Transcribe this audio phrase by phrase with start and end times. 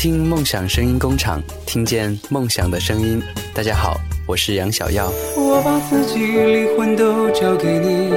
[0.00, 3.22] 听梦想声音工厂，听见梦想的声音。
[3.52, 5.12] 大家好，我是杨小耀。
[5.36, 8.10] 我把自己灵魂都交给你，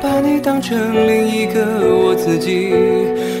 [0.00, 0.78] 把你当成
[1.08, 1.64] 另一个
[1.96, 2.70] 我自己，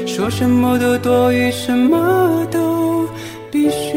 [0.04, 3.08] 说什么都多余，什么都
[3.52, 3.92] 必须。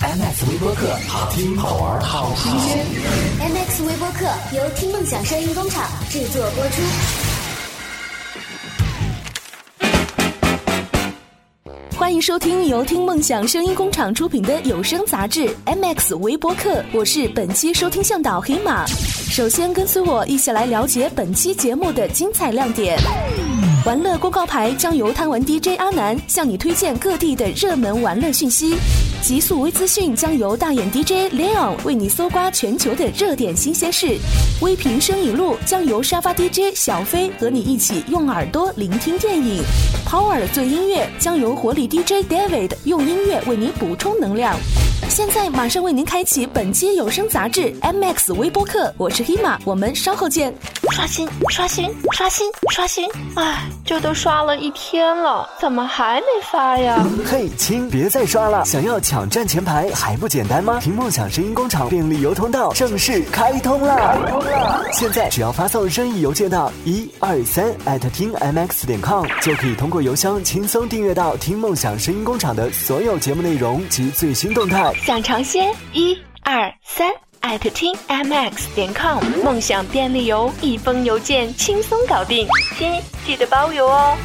[0.00, 2.86] MX 微播客，好听好玩好新鲜。
[3.40, 4.24] MX 微播客
[4.56, 6.80] 由听梦想声音工厂制作播出。
[12.08, 18.86] 欢迎收听由听梦想声音工厂出品的有声杂志《MX 微播客》，我是本期收听向导黑马。
[18.86, 22.98] 首先跟随我一起来了解本期节目的精彩亮点。
[23.84, 28.74] 玩乐公告牌将由贪玩 DJ 阿南向你推荐各地的热门玩乐讯息，
[29.20, 34.16] 极速微资讯将由大眼 DJ Leon 为你搜刮全球的热点新鲜事，
[34.62, 39.62] 微评声影录将由沙发 DJ 小飞和你一起用耳朵聆听电影
[40.06, 44.56] ，Power 最音乐将由活力 DJ David 用音乐为你补充能量。
[45.08, 50.54] 现在马上为您开启本期有声杂志 MX 微播课，我是 Hima，我们稍后见。
[50.92, 53.08] 刷新，刷新，刷新，刷新！
[53.36, 57.04] 哎，这都刷了一天了，怎么还没发呀？
[57.24, 58.64] 嘿，亲，别再刷了！
[58.64, 60.78] 想要抢占前排还不简单吗？
[60.82, 63.96] 听梦想声音工厂便利邮通道正式开通了！
[63.96, 64.84] 开通了！
[64.92, 74.92] 现在只要发送任意邮件到一二三艾特听 mx 点 com，就可以通过邮箱轻松订阅到听梦想声音工厂的所有节目内容及最新动态。
[75.04, 75.72] 想尝鲜？
[75.92, 77.08] 一二三。
[77.40, 84.16] 艾特听 mx 点 com，梦想便利邮，一封邮件轻松搞定，亲记得包邮哦。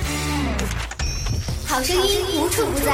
[1.67, 2.91] 好声音无处不在，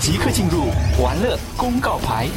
[0.00, 0.68] 即刻进入
[1.02, 2.28] 玩乐公告牌。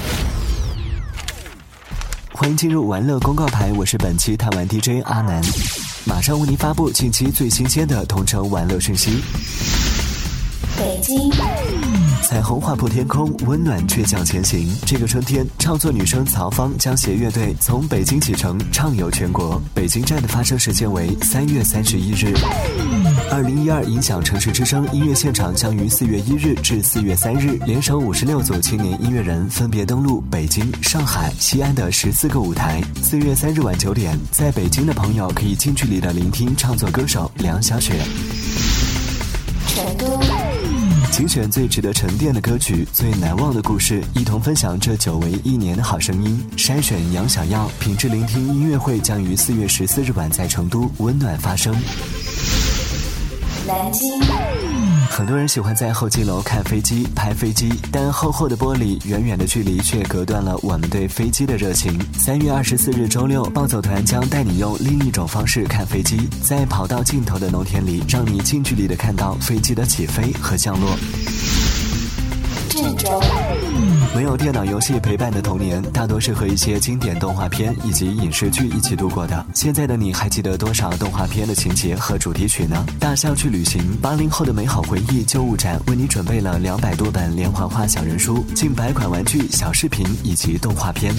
[2.33, 5.39] 欢迎进入玩乐公告牌，我是本期探玩 DJ 阿南，
[6.05, 9.21] 马上为您发布近期最新鲜的同城玩乐讯息。
[10.75, 11.31] 北京。
[12.23, 14.73] 彩虹划破天空，温暖倔强前行。
[14.85, 19.61] 这个春天，唱作女生曹芳将携乐队从北京启程，畅游全国。
[19.73, 22.33] 北京站的发生时间为三月三十一日。
[23.29, 32.81] 二零一二影响城市之声音乐现场将于四月一日至四月三日，联手五十六组青年音乐人，分别登陆北京、上海、西安的十四个舞台。
[33.01, 37.93] 四月三日晚九点，在北京的朋友可以近距离的聆听唱作歌手梁晓雪。
[39.67, 40.30] 成都。
[41.11, 46.41] 精选最值得沉淀的歌曲，最难忘的故事，一同分享这久违一年的好声音。
[46.55, 51.75] 筛选杨小耀，品质聆听音乐会将于四月十四日晚在成都温暖发生。
[53.67, 54.80] 南京。
[55.11, 61.99] 很多人喜欢在候机楼看飞机、拍飞机，但厚厚的玻璃，远远的距离却隔断了我们对飞机的热情。
[62.13, 70.97] 三月二十四日周六，暴走团将带你用另一种方式看飞机，在跑道尽头的农田里，让你近距离的看到飞机的起飞和降落。
[72.69, 73.21] 郑州。
[74.13, 79.45] 没有电脑游戏陪伴的童年，大多是和一些经典动画片以及影视剧一起度过的。
[79.53, 82.85] 现在的你还记得多少动画片的情节和主题曲呢？
[82.99, 91.15] 大象去旅行，八零后的美好回忆旧物展为你准备了两百多本连环画小人书、近百款玩具、小视频以及动画片。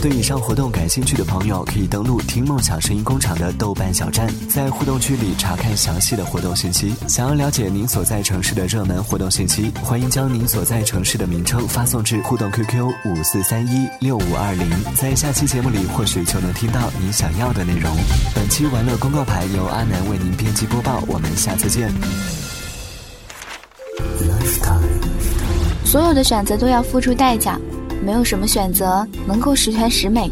[0.00, 6.94] 对以上活动感兴趣的朋友，可以登录听梦想声音工厂的豆瓣小站，在互动区里查看详细的活动信息。
[7.06, 11.97] 想要了解您所在城市的热门活动信息，欢迎将您所在城市的名称发送。
[12.02, 17.90] 至互动 QQ 五四三一六五二零，在下期节目里或许就能听到你想要的内容。
[18.34, 21.92] 本期玩乐公告牌由阿南为您编辑播报，我们下次见。
[25.84, 27.58] 所有的选择都要付出代价，
[28.04, 30.30] 没有什么选择能够十全十美。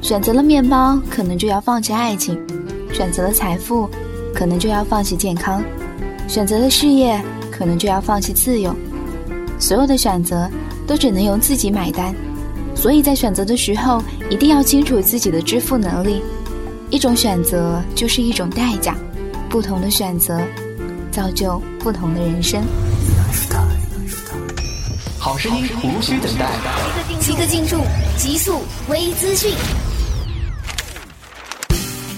[0.00, 2.36] 选择了面包，可能就要放弃爱情；
[2.92, 3.88] 选择了财富，
[4.34, 5.62] 可能就要放弃健康；
[6.28, 8.74] 选择了事业，可能就要放弃自由。
[9.58, 10.50] 所有的选择。
[10.86, 12.14] 都只能由自己买单，
[12.74, 16.22] 所以在选择的时候一定要清楚自己的支付能力。
[16.90, 18.96] 一种选择就是一种代价，
[19.48, 20.40] 不同的选择
[21.10, 22.62] 造就不同的人生。
[25.18, 26.50] 好声音无需等待，
[27.20, 27.78] 即刻进入
[28.18, 29.54] 极速微资讯。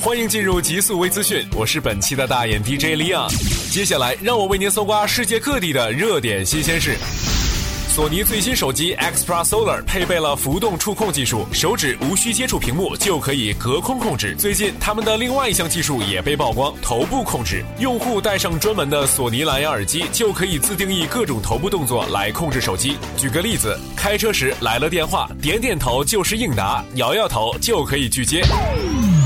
[0.00, 3.28] 欢迎进入极速微资讯，我是本期的大眼 DJ 李昂。
[3.70, 6.96] 接下来让我为您搜刮世界各地的热点新鲜事。
[7.94, 14.34] 索尼最新手机 Xperia Solar 配备了浮动触控技术，手指无需接触屏幕就可以隔空控制。
[14.36, 17.64] 最近，他们的另外一项技术也被曝光——头部控制。
[17.78, 22.96] 用户戴上专门的索尼蓝牙耳机，就可以自定义各种头部动作来控制手机。
[23.16, 28.42] 举个例子，开车时来了电话，点点头就是应答，摇摇头就可以拒接。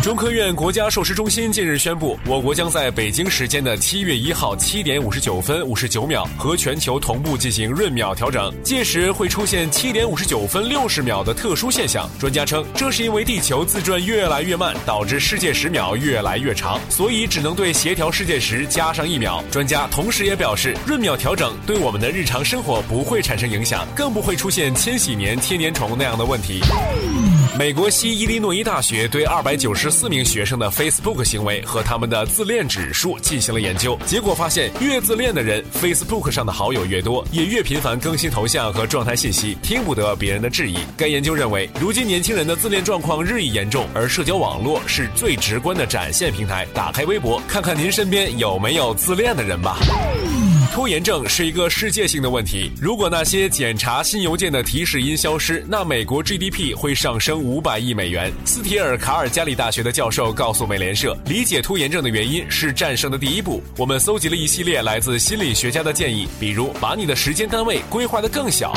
[0.08, 12.08] 中科院国家授时中心近日宣布，我国将在北京时间的七月一号七点五十九分五十九秒和全球同步进行闰秒调整，届时会出现七点五十九分六十秒的特殊现象。
[12.18, 19.44] 专家称，这是因为地球自转越来越慢，导致世界时秒越来越长，所以只能对协调世界时加上一秒。
[19.50, 26.62] 专家同时也表示，闰秒调整对我们的日常生活不会产生影响，更不会出现千禧年千年虫那样的问题。
[27.58, 40.78] 美国西伊利诺伊大学对二百九十四名学生的 Facebook 行为和他们的自恋指数进行了研究，结果发现，越自恋的人，Facebook 上的好友越多，也越频繁更新头像和状态信息，听不得别人的质疑。
[40.96, 46.64] 该研究认为，如今年轻人的自恋状况日益严重，而社交网络是最直观的展现平台。
[46.72, 49.78] 打开微博，看看您身边有没有自恋的人吧。
[50.72, 52.70] 拖延症是一个世界性的问题。
[52.80, 58.32] 如果那些检查新邮件的提示音消失，那美国 GDP 会上升五百亿美元。
[58.44, 63.62] 斯提尔卡尔加里大学的教授告诉美联社，理解拖延症的原因是战胜的第一步。
[63.76, 68.72] 我们搜集了一系列来自心理学家的建议，比如把你的时间单位规划得更小。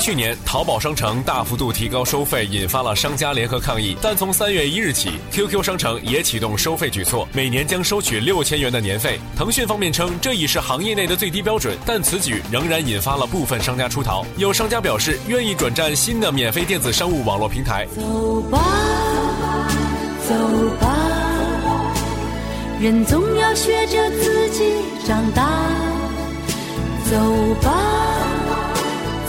[0.00, 3.94] 去年，淘宝商城大幅度提高收费，引发了商家联合抗议。
[4.00, 9.20] 但从三月一日起，QQ 商城也启动收费举措，每年将收取六千元的年费。
[9.36, 14.24] 腾讯方面称，这已是行业内的最低标准，但此举仍然引发了部分商家出逃。
[14.38, 17.86] 有商家表示，愿意转战新的免费电子商务网络平台。
[17.94, 18.58] 走吧，
[20.26, 20.34] 走
[20.80, 20.96] 吧，
[22.80, 24.72] 人总要学着自己
[25.06, 25.46] 长大。
[27.10, 28.39] 走吧。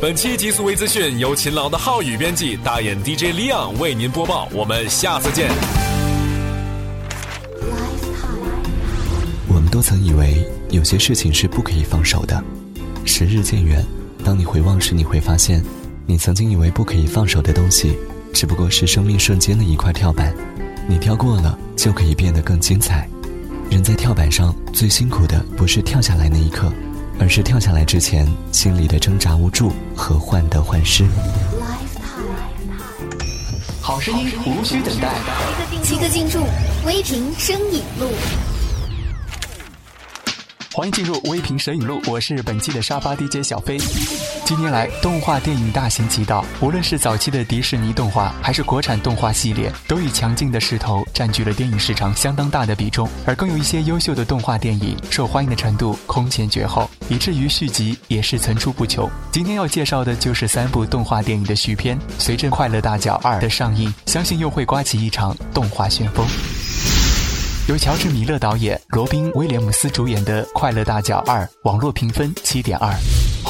[0.00, 4.48] 本期极速微资讯由勤劳的浩宇编辑，大眼 DJ Leon 为您播报。
[4.52, 5.50] 我们下次见。
[9.48, 12.42] 我们都曾以为有些事情是不可以放手的。
[13.04, 13.82] 时日渐远，
[14.22, 15.64] 当你回望时，你会发现，
[16.06, 17.96] 你曾经以为不可以放手的东西，
[18.32, 20.34] 只不过是生命瞬间的一块跳板。
[20.86, 23.08] 你跳过了，就可以变得更精彩。
[23.70, 26.70] 人在跳板上最辛苦的，不是跳下来那一刻。
[27.22, 31.06] 而是跳下来之前心里的挣扎无助和患得患失。
[33.80, 35.14] 好声音无需等待，
[35.84, 36.40] 即刻进驻
[36.84, 38.08] 微评声影录。
[40.74, 43.76] 欢迎进入微评神影录，我是本期的沙发 DJ 小飞。
[44.42, 53.06] 近年来，动画电影大行其道，无论是早期的迪士尼动画，还是国产动画系列，都以强劲的势头占据了电影市场相当大的比重。
[53.26, 59.06] 而更有一些优秀的动画电影，受欢迎的程度空前绝后，以至于续集也是层出不穷。
[59.30, 66.26] 今天要介绍的就是三部动画电影的续篇，随着《快乐大脚二》的上映，相信又会刮起一场动画旋风。
[67.68, 72.92] 由乔治·米勒导演、罗宾·威廉姆斯主演的《快乐大脚二》，网络评分七点二。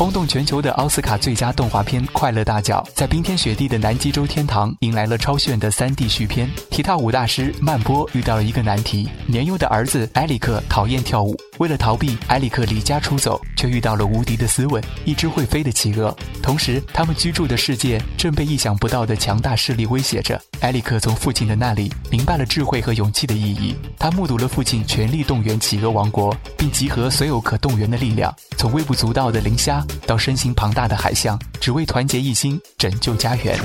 [0.03, 6.51] 轰动全球的奥斯卡最佳动画片《快乐大脚》在冰天雪地的南极洲天堂迎来了超炫的 3D 续片。
[6.71, 16.13] 踢踏舞大师曼波遇到了一个难题：年幼的儿子埃里克讨厌跳舞，为了逃避，埃里克离家出走，却遇到了无敌的斯文，一只会飞的企鹅。
[16.43, 20.43] 同时，他们居住的世界正被意想不到的强大势力威胁着。
[20.63, 23.77] 埃里克从父亲的那里明白了智慧和勇气的意义。
[24.01, 29.81] 他目睹了父亲全力动员企鹅王国，并集合所有可动员的力量，从微不足道的磷虾。
[30.07, 33.59] 到身形庞大的海象，只为团结一心拯救家园。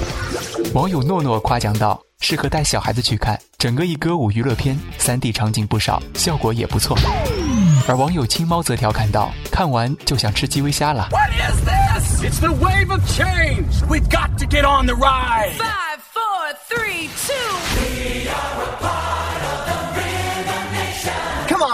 [0.74, 6.98] 网友诺诺夸奖道：“适合带小孩子去看，整个一歌舞娱乐片，3D 场景不少，效果也不错。”
[7.88, 11.10] 而网友青猫则调侃道：“看完就想吃基围虾了。”
[14.38, 15.97] Come on,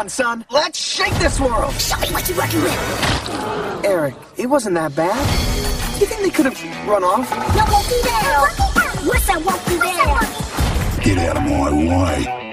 [0.10, 0.46] son.
[0.52, 1.74] Let's shake this world.
[1.74, 3.86] Show me what you're working with.
[3.86, 5.20] Eric, it wasn't that bad.
[6.00, 7.30] You think they could have run off?
[7.56, 8.48] No, won't be there.
[9.08, 10.44] What's that won't be there?
[11.04, 12.44] Get out of my way.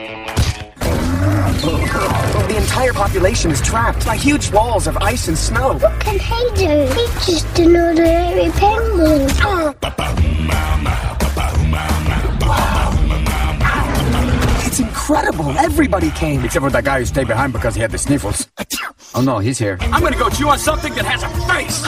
[2.49, 5.75] The entire population is trapped by huge walls of ice and snow.
[5.75, 6.95] What can he do?
[6.95, 9.29] He's just an ordinary penguin
[15.20, 15.52] incredible.
[15.60, 16.44] Everybody came.
[16.46, 18.48] Except for that guy who stayed behind because he had the sniffles.
[19.14, 19.78] Oh no, he's here.
[19.94, 21.84] I'm gonna go chew on something that has a face!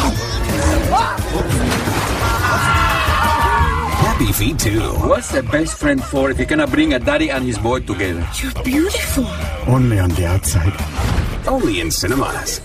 [4.07, 4.81] Happy feet too.
[5.07, 8.27] What's a best friend for if you cannot bring a daddy and his boy together?
[8.41, 9.27] You're beautiful.
[9.67, 10.75] Only on the outside.
[11.47, 12.61] Only in cinemas.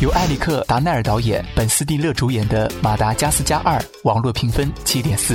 [0.00, 5.34] 由埃里克·达奈尔导演、本·斯蒂勒主演的《马达加斯加二》，网络评分七点四。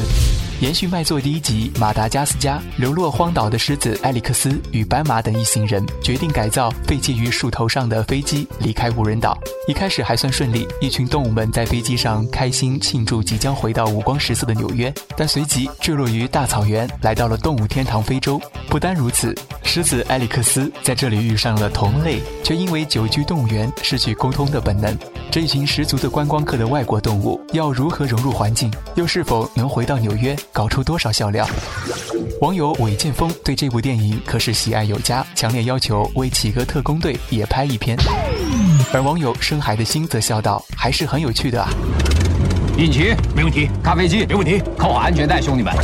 [0.61, 9.39] 延续卖座第一集《马达加斯加》，流落荒岛的狮子埃里克斯与斑马等一行人决定改造废弃于树头上的飞机，离开无人岛。
[9.69, 14.93] 一开始还算顺利，一群动物们在飞机上开心庆祝即将回到五光十色的纽约。
[15.17, 18.41] 但随即坠落于大草原，来到了动物天堂非洲。
[18.69, 24.97] 不单如此，狮子埃里克斯在这里遇上了同类，却因为久居动物园失去沟通的本能。
[25.31, 28.73] 这一群十足的观光客的外国动物要如何融入环境？
[28.97, 30.35] 又是否能回到纽约？
[30.53, 31.47] 搞出多少笑料？
[32.41, 37.97] 网友韦剑锋对这部电影可是喜爱有加，强烈要求为《企鹅特工队》也拍一篇。
[38.93, 41.69] 而网友深海的心则笑道：“还是很有趣的啊！”
[42.79, 45.75] 引擎没问题，咖啡机没问题，扣好安全带，兄弟们，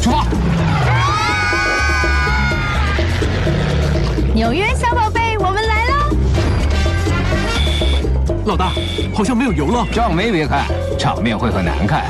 [0.00, 0.26] 出发！
[4.34, 5.94] 纽约小宝贝，我们来喽！
[8.44, 8.72] 老大，
[9.14, 10.66] 好像没有油了，账没别开，
[10.98, 12.04] 场面会很难看。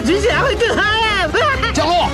[0.00, 1.28] 举起来会更嗨哎！
[1.74, 2.08] 降落。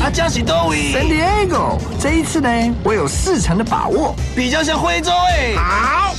[0.00, 1.78] 阿加西多维，San Diego。
[2.00, 2.48] 这一次呢，
[2.82, 5.54] 我有四成的把握，比较像徽州哎。
[5.56, 6.14] 好，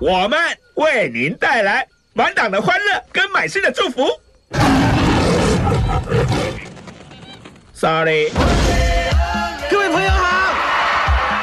[0.00, 0.38] 我们
[0.74, 4.08] 为您带来满档的欢乐跟满心的祝福。
[7.74, 8.30] Sorry，
[9.70, 10.54] 各位朋友好，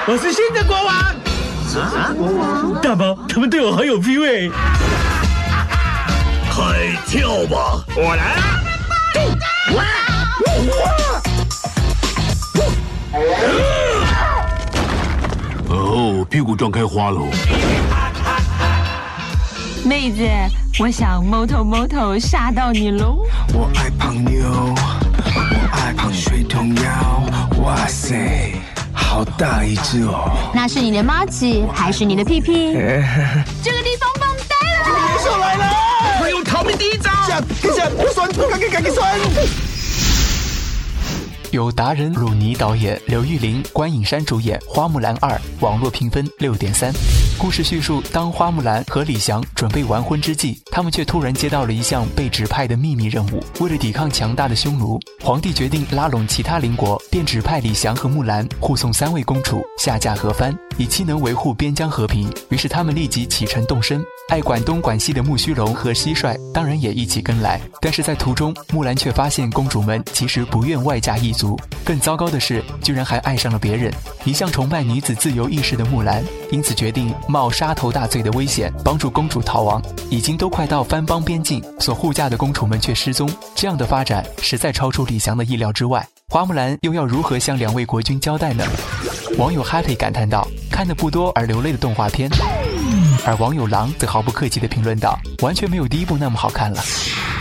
[0.07, 1.14] 我是新的国王。
[2.82, 4.50] 大宝，他们对我好有 feel 哎！
[6.50, 8.41] 快跳吧，我来了！
[15.67, 17.27] 哦，屁股撞开花喽！
[19.84, 20.24] 妹子，
[20.79, 23.17] 我想 moto moto 吓到你喽！
[23.53, 24.74] 我爱胖妞，
[25.36, 27.22] 我爱胖水桶腰，
[27.62, 28.54] 哇塞！
[29.15, 30.29] 好大一只哦！
[30.53, 32.74] 那是你的妈鸡还是你的屁屁？
[33.63, 34.89] 这个地方放呆了！
[34.91, 35.65] 野兽来了！
[36.19, 37.10] 快用逃命第一招！
[37.25, 37.39] 下，
[37.74, 39.17] 下，不酸，赶紧，赶紧酸！
[41.51, 45.29] 由达人鲁尼导演，刘玉玲、关颖珊主演《花木兰二》，
[45.62, 46.91] 网络评分六点三。
[47.37, 53.43] 故事叙述：当花木兰和李翔准备完婚之际，他们却突然接到了一项被指派的秘密任务。
[53.59, 62.31] 为了抵抗强大的匈奴，皇帝决定拉拢其他邻国，便指派李翔和木兰护送三位公主下嫁和番，以期能维护边疆和平。
[62.49, 64.01] 于是他们立即启程动身。
[64.29, 67.61] 爱管东管西的木须龙和蟋蟀当然也一起跟来。
[67.79, 71.59] 但是在途中，木兰却发现公主们其实不愿外嫁异族。
[71.83, 73.93] 更糟糕的是，居然还爱上了别人。
[74.23, 79.82] 一向崇拜女子自由意识的木兰，因此决定冒杀头大罪的危险，帮助公主逃亡。
[80.10, 83.29] 已经都快到番邦边境，所护驾的公主们却失踪。
[83.55, 86.08] 这样的发展实在超出李翔的意料之外。
[86.29, 88.63] 花木兰又要如何向两位国君交代呢？
[89.38, 92.29] 网友 Happy 感叹道：“看的不多而流泪的动画片。”
[93.25, 96.82] 而网友狼则毫不客气地评论道：“完全没有第一部那么好看了。”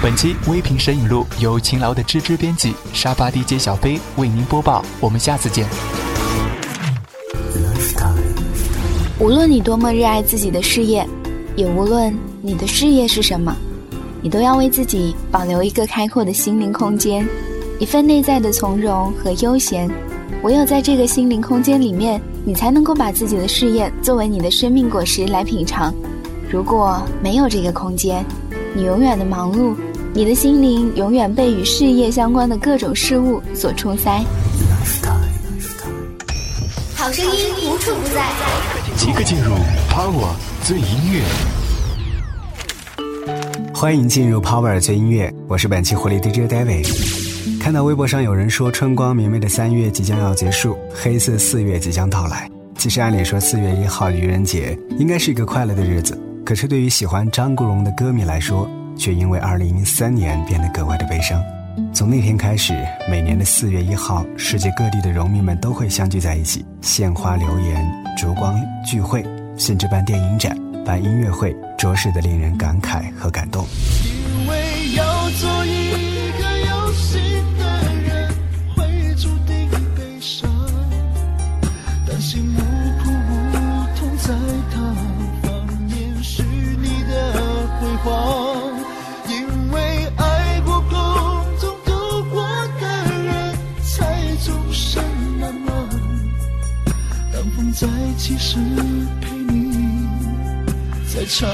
[0.03, 4.85] 本期微评神影录由勤劳的芝芝编辑，沙发 DJ 小飞为您播报。
[5.01, 5.67] 我们下次见。
[9.25, 11.09] 无论你多么热爱自己的事业，
[11.57, 13.57] 也无论你的事业是什么，
[14.21, 17.27] 你都要为自己保留一个开阔的心灵空间，
[17.79, 19.91] 一份内在的从容和悠闲。
[20.43, 25.91] 唯有在这个心灵空间里面，你才能够把自己的事业作为你的生命果实来品尝。
[26.51, 28.23] 如果没有这个空间，
[28.75, 29.75] 你永远的忙碌，
[30.13, 34.23] 你的心灵永远被与事业相关的各种事物所冲塞。
[36.95, 37.33] 好声音
[37.67, 38.23] 无处不在，
[38.97, 39.55] 即刻进入
[39.91, 41.23] Power 最音乐。
[43.75, 47.61] 欢迎进入 Power 最音乐，我是本期活力 DJ David。
[47.61, 52.49] 看到微博上有人说春光明媚的三月即将要结束，黑色四月即将到来。
[52.77, 61.43] 其实按理说四月一号愚人节应该是一个快乐的日子，可是对于喜欢张国荣的歌迷来说，却因为二零零三年变得格外的悲伤。
[61.93, 62.73] 从那天开始，
[63.09, 67.85] 每年的四月一号，世界各地的农民们都会相聚在一起，献花、留言、
[68.17, 68.55] 烛光
[68.85, 69.25] 聚会，
[69.57, 73.67] 甚至办电影展、办音乐会，着实的令人感慨和感动。
[74.41, 75.94] 因为要做一
[98.27, 98.57] 其实
[99.21, 100.09] 陪你
[101.15, 101.47] 在唱。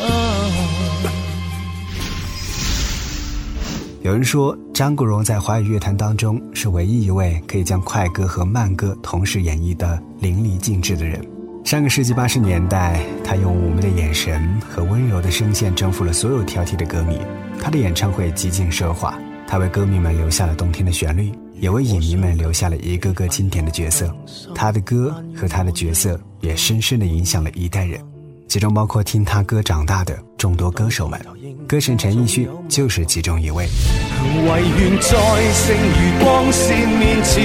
[4.02, 11.20] 有人说，张国荣在华语乐坛当中是唯一一位可以将快歌和慢歌同时演绎的淋漓尽致的人。
[11.64, 17.18] 上个世纪八十年代，他用妩媚的眼神和温柔的声线征服了所有挑剔的歌迷。
[17.60, 24.12] 他的演唱会极尽奢华，他为歌迷们留下了动听的旋律，也为影迷们留下了一个个经典的角色。
[24.54, 28.00] 他的歌和他的角色也深深地影响了一代人。
[28.48, 31.20] 其中包括听他歌长大的众多歌手们，
[31.68, 33.64] 歌神陈奕迅就是其中一位。
[33.64, 35.08] 唯愿在
[35.52, 37.40] 剩余光线面前，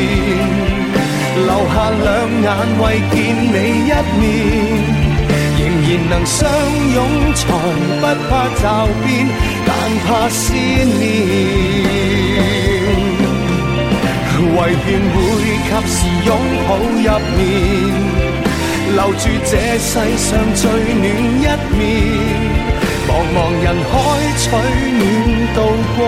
[1.35, 2.05] 留下两
[2.41, 2.47] 眼
[2.81, 3.15] 为见
[3.53, 3.55] 你
[3.85, 4.23] 一面，
[5.59, 6.49] 仍然能相
[6.95, 6.97] 拥，
[7.35, 7.43] 才
[8.01, 8.63] 不怕骤
[9.05, 9.13] 变，
[9.67, 9.69] 但
[10.07, 11.94] 怕思念。
[14.55, 15.17] 唯愿会
[15.65, 16.29] 及时拥
[16.67, 17.39] 抱入眠。
[18.95, 21.43] 留住这世上最暖一
[21.75, 21.81] 面，
[23.05, 23.93] 茫茫人海
[24.37, 24.43] 取
[24.95, 25.03] 暖，
[25.53, 25.57] 度
[25.97, 25.99] 过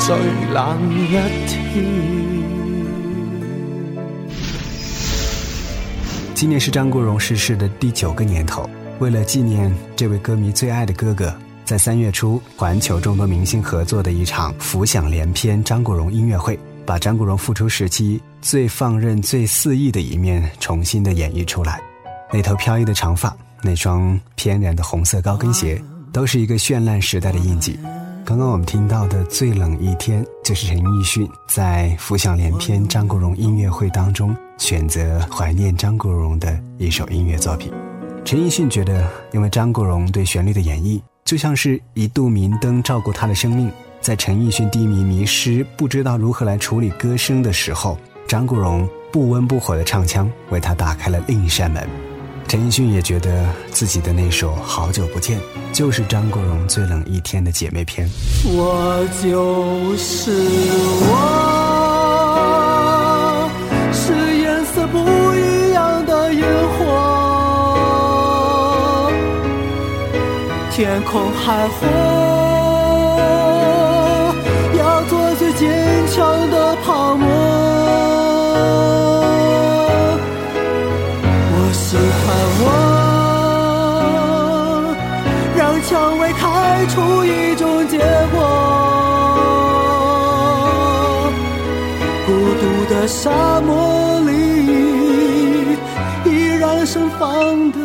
[0.00, 0.06] 最
[0.52, 0.58] 冷
[0.90, 0.92] 一
[1.46, 1.54] 天。
[6.34, 8.68] 今年是张国荣逝世的第九个年头，
[8.98, 11.32] 为了纪念这位歌迷最爱的哥哥，
[11.64, 16.58] 在三月初，环球众多明星合作的一场浮想联翩张国荣音乐会。
[16.90, 21.80] 把张国荣复出时期最放任、最肆意的一面重新的演绎出来，
[22.32, 23.32] 那头飘逸的长发，
[23.62, 25.80] 那双翩然的红色高跟鞋，
[26.12, 27.78] 都是一个绚烂时代的印记。
[28.24, 37.72] 刚刚我们听到的《最冷一天》，就是陈奕迅在《浮想联翩》张国荣音乐会当中选择怀念张国荣的一首音乐作品。
[38.24, 43.70] 陈奕迅觉得，因为张国荣对旋律的演绎，就像是一度明灯照过他的生命。
[44.00, 51.86] 在陈奕迅低迷迷失、不知道如何来处理歌声的时候，张国荣不温不火的唱腔为他打开了另一扇门。
[52.48, 55.38] 陈奕迅也觉得自己的那首《好久不见》
[55.72, 58.08] 就是张国荣最冷一天的姐妹篇。
[58.46, 60.32] 我就是
[61.02, 63.50] 我，
[63.92, 64.98] 是颜色不
[65.34, 66.42] 一样的烟
[66.78, 69.12] 火，
[70.72, 72.29] 天空海阔。
[93.30, 94.32] 沙漠里，
[96.24, 97.78] 依然盛放的。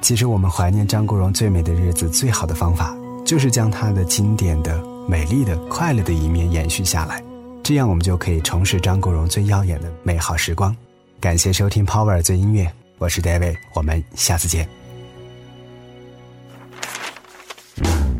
[0.00, 2.92] 其实，我们怀念张国荣最美的日子，最好的方法，
[3.24, 4.82] 就是将他的经典的。
[5.08, 7.22] 美丽的、快乐的一面延续下来，
[7.62, 10.76] 这样我们就可以重拾张国荣最耀眼的美好时光。
[11.20, 14.68] 感谢收听 Power 最音乐，我是 David，我们下次见。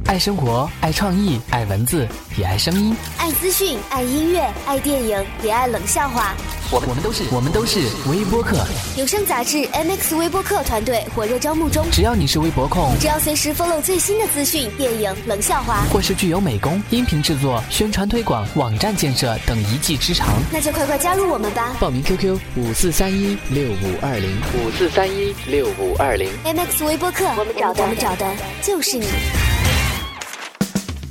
[0.08, 2.06] 爱生活，爱创意，爱文字，
[2.38, 6.32] 也爱声音；爱资讯，爱音乐，爱电影，也爱冷笑话。
[6.70, 8.64] 我们我们都是我们都是微播客
[8.96, 11.84] 有声杂志 MX 微播客团队火热招募中。
[11.90, 21.74] 只要你是微博控，只要随时 follow 最新的资讯、电影、冷笑话，或是具有美工、音频制作、宣传推广、网站建设等一技之长，那就快快加入我们吧！
[21.80, 26.30] 报名 QQ 五四三一六五二零五四三一六五二零。
[26.44, 28.26] MX 微播客，我们找的我们找的
[28.62, 29.06] 就是你。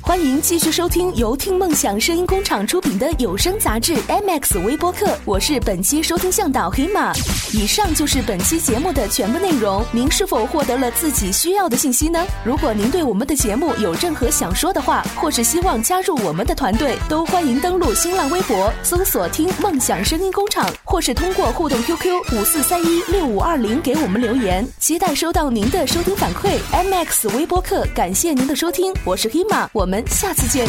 [0.06, 7.12] 欢迎继续收听由听梦想声音工厂出品的有声杂志 MX 微播客，我是本期收听向导黑马。
[7.52, 9.84] 以上就是本期节目的全部内容。
[9.90, 12.24] 您是否获得了自己需要的信息呢？
[12.44, 24.66] 如果您对我们的节目有任何想说的话，或是希望加入我们的团队，都欢迎登录新浪微博搜索“听梦想声音工厂”，或是通过互动 QQ 五四三一六五二零给我们留言。
[24.78, 26.56] 期待收到您的收听反馈。
[26.72, 30.02] MX 微播客，感谢您的收听，我是黑马，我们。
[30.06, 30.64] 下次见。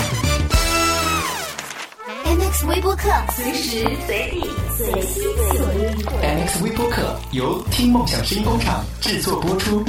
[2.26, 5.86] MX 微播客，随时随地随心所欲。
[6.24, 9.84] MX 微播客由听梦想声音工厂制作播出。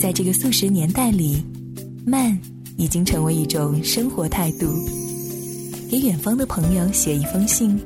[0.00, 1.44] 在这个速食年代里，
[2.04, 2.36] 慢
[2.76, 4.66] 已经成为一种生活态度。
[5.90, 7.80] 给远方的朋友写一封信，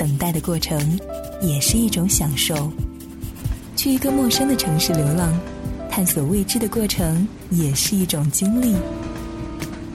[0.00, 0.98] 等待的过程
[1.42, 2.72] 也是一种享受。
[3.76, 5.38] 去一个陌生的城市流浪。
[5.92, 8.76] 探索未知的过程也是一种经历。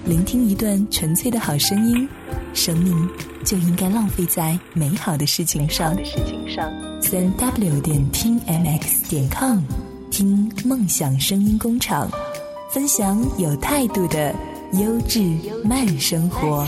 [0.06, 2.08] 聆听一段纯粹的好声音，
[2.54, 3.10] 生命
[3.46, 5.96] 就应该浪费在美好的事情上。
[7.02, 9.60] 三 w 点听 mx 点 com，
[10.12, 12.12] 听梦想声音工厂，
[12.74, 14.36] 分享有态度的
[14.74, 15.24] 优质
[15.63, 16.68] 慢生活。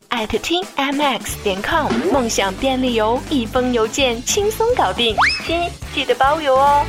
[0.11, 5.15] 艾特听 mx 点 com，梦想便利邮，一封邮件轻松搞定，
[5.47, 5.57] 亲
[5.95, 6.83] 记得包邮哦。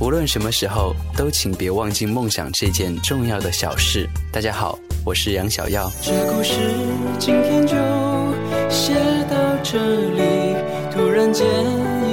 [0.00, 4.08] 无论什么时候，都请别忘记梦想这件重要的小事。
[4.32, 5.90] 大家好，我是杨小耀。
[6.00, 6.54] 这故事
[7.18, 7.74] 今天就
[8.70, 8.94] 写
[9.28, 10.54] 到这里，
[10.94, 11.44] 突然间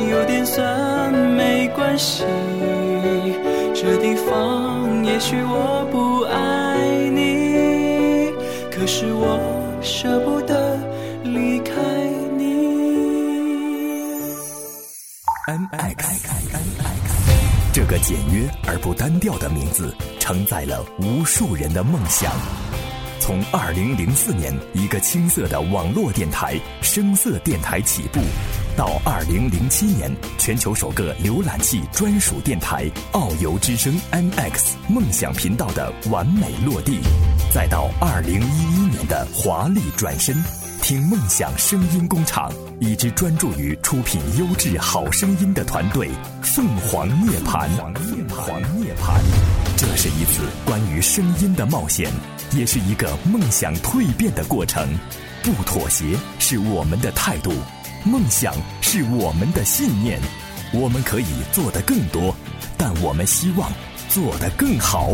[0.10, 2.24] 有点酸，没关系。
[3.76, 6.80] 这地方也许我不爱
[7.12, 8.32] 你，
[8.72, 9.63] 可是我。
[9.84, 10.78] 舍不得
[11.24, 11.74] 离开
[12.38, 12.54] 你。
[15.48, 16.28] M X，
[17.74, 22.32] 这个简约而不单调的名字，承载了无数人的梦想。
[23.20, 28.22] 从二零零四年一个青涩的网络电台、声色电台起步，
[28.78, 37.00] 到二零零七年全球首个浏览器专属电台——遨游之声 M X 梦想频道的完美落地。
[37.54, 40.36] 再到二零一一年的华丽转身，
[40.82, 46.10] 听梦想声音工厂，一支专注于出品优质好声音的团队——
[46.42, 47.70] 凤凰涅槃。
[47.94, 49.22] 凤凰涅槃，
[49.78, 52.12] 这是一次关于声音的冒险，
[52.54, 54.90] 也是一个梦想蜕变的过程。
[55.44, 57.54] 不妥协是我们的态度，
[58.04, 60.20] 梦想是我们的信念。
[60.72, 62.36] 我们可以做得更多，
[62.80, 63.72] 但我们希望
[64.10, 65.12] 做得更好，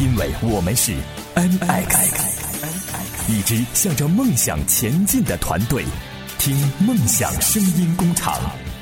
[0.00, 0.94] 因为我们是。
[1.38, 5.84] M X，一支向着梦想前进的团队，
[6.36, 8.34] 听梦想声音工厂，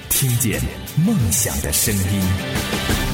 [0.08, 0.58] 听见
[1.04, 3.05] 梦想的声音。